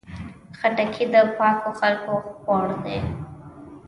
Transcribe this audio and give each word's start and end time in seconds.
خټکی 0.59 1.05
د 1.13 1.15
پاکو 1.37 1.69
خلکو 1.79 2.13
خوړ 2.39 2.67
دی. 2.85 2.99